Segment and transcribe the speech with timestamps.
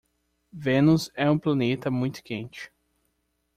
[0.51, 2.73] Vênus é um planeta muito quente.